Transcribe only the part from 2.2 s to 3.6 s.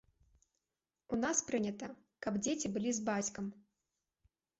каб дзеці былі з бацькам.